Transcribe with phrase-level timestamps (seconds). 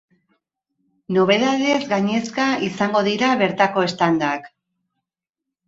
[1.17, 4.51] Nobedadez gainezka izango dira bertako standak.